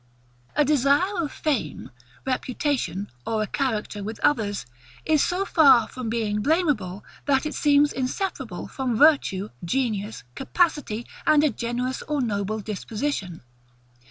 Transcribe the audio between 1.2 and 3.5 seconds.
of fame, reputation, or a